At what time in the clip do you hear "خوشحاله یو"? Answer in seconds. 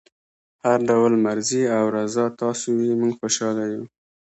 3.19-3.83